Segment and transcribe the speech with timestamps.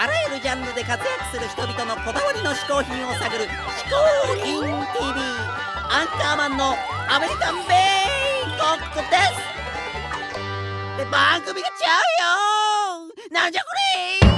[0.00, 3.46] あらゆるジャンルで活躍する人々のこだわりの嗜好品を探る
[3.82, 3.98] 「嗜好
[4.36, 4.62] 品 TV」
[5.90, 6.76] アンカーマンの
[7.08, 9.16] アメリカンベイコックで
[10.94, 14.28] すで番組がちゃうよなんじゃこれ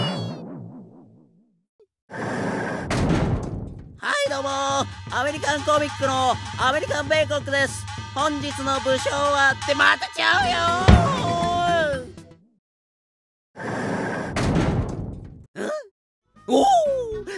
[3.99, 4.49] はいどうも
[5.15, 7.85] アメリカンコミックのアメリカンベイコックです。
[8.15, 11.10] 本日の武将はってまたちゃうよ。
[16.53, 16.65] おお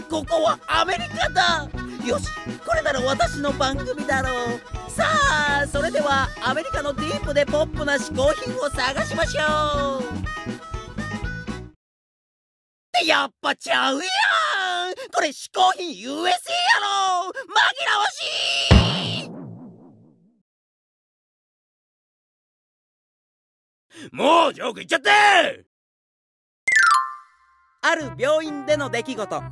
[0.09, 1.69] ここはアメリカだ。
[2.07, 2.27] よし
[2.67, 4.91] これなら私の番組だろう。
[4.91, 5.05] さ
[5.63, 10.03] あそれではアメリカのディープでポップな嗜好品を探しましょう。
[10.03, 10.05] っ
[12.93, 14.05] てやっぱちゃうやん。
[15.13, 17.29] これ嗜好品 USA やろ。
[17.29, 17.53] 紛
[17.87, 18.17] らわし
[19.27, 19.31] い。
[24.11, 25.72] もうジョーク言っちゃって。
[27.85, 29.43] ある病院での出来事。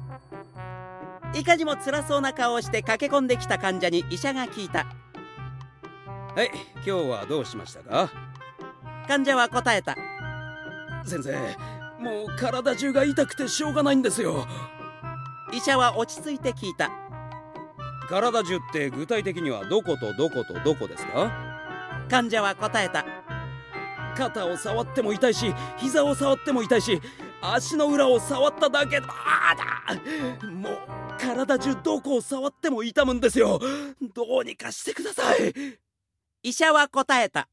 [1.34, 4.86] いかにも辛そうな顔をして駆け込んできた患者に医者が聞いた。
[6.36, 8.08] はい今日はどうしましたか？
[9.08, 9.96] 患者は答えた。
[11.04, 11.32] 先生
[12.00, 14.46] もう体中が痛くてしょうがないんですよ。
[15.52, 16.88] 医者は落ち着いて聞いた。
[18.08, 21.32] 体中って具体的にはどことどことどこですか？
[22.08, 23.04] 患者は答えた。
[24.16, 27.00] 肩を触っても痛いし膝を触っても痛いし
[27.42, 30.50] 足の裏を触っただけあだ。
[30.50, 30.78] もう
[31.18, 33.58] 体中どこを触っても痛むんですよ。
[34.14, 35.54] どうにかしてください。
[36.42, 37.48] 医者は答えた。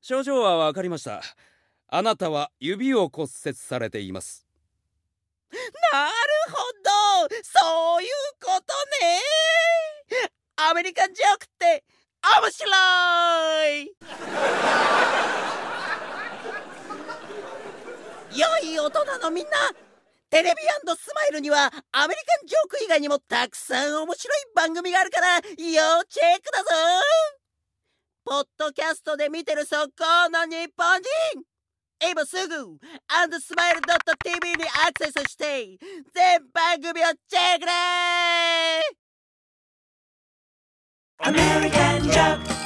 [0.00, 1.22] 症状は分かりました。
[1.88, 4.46] あなたは指を骨折されています。
[5.92, 6.12] なる
[6.48, 6.56] ほ
[7.28, 7.36] ど。
[7.42, 8.10] そういう
[8.42, 8.72] こと
[9.04, 9.20] ね。
[10.56, 11.84] アメリカンジョークって
[12.22, 12.68] 面白
[13.80, 13.94] い
[18.34, 19.50] 良い大人のみんな
[20.30, 20.56] テレビ
[20.96, 26.70] スマイルにはアメリカンジョーク以外にもたくさん面白い番組があるから要チェックだぞ
[28.24, 29.84] ポッドキャストで見てるそこ
[30.30, 31.44] の日本人
[32.10, 32.48] 今す。
[32.48, 32.54] ぐ
[33.08, 35.78] アンドスマイル .tv にアクセスして
[36.12, 37.72] 全番組をチェックね
[41.20, 42.63] American Joke, American